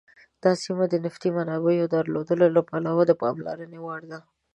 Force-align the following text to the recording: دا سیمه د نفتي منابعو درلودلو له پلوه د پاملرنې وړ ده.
دا 0.43 0.51
سیمه 0.63 0.85
د 0.89 0.95
نفتي 1.05 1.29
منابعو 1.37 1.91
درلودلو 1.95 2.47
له 2.55 2.61
پلوه 2.69 3.03
د 3.07 3.11
پاملرنې 3.21 3.79
وړ 3.81 4.01
ده. 4.11 4.19